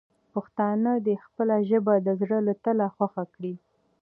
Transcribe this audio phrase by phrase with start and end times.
[0.33, 3.53] پښتانه دې خپله ژبه د زړه له تله خوښه کړي.